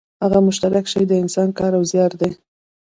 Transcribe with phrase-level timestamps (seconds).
[0.23, 2.31] هغه مشترک شی د انسان کار او زیار دی